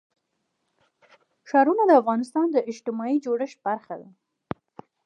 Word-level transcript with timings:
ښارونه 1.49 1.83
د 1.87 1.91
افغانستان 2.01 2.47
د 2.51 2.57
اجتماعي 2.71 3.17
جوړښت 3.25 3.57
برخه 3.67 3.95
ده. 4.01 4.09